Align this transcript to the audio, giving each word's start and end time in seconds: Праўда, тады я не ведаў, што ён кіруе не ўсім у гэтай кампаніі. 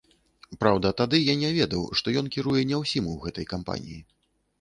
Праўда, 0.61 0.87
тады 1.01 1.19
я 1.19 1.35
не 1.41 1.51
ведаў, 1.57 1.83
што 1.99 2.07
ён 2.21 2.31
кіруе 2.37 2.65
не 2.71 2.81
ўсім 2.81 3.11
у 3.13 3.13
гэтай 3.27 3.45
кампаніі. 3.53 4.01